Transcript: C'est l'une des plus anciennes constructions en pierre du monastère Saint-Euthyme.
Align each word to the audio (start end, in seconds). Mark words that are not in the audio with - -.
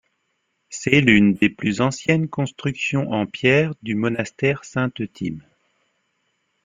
C'est 0.71 0.99
l'une 0.99 1.35
des 1.35 1.49
plus 1.49 1.79
anciennes 1.79 2.27
constructions 2.27 3.11
en 3.11 3.27
pierre 3.27 3.75
du 3.83 3.93
monastère 3.93 4.65
Saint-Euthyme. 4.65 5.43